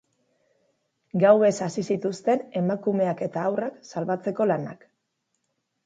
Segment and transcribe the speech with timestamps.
[1.23, 4.93] Gauez hasi zituzten emakumeak eta haurrak salbatzeko lanak.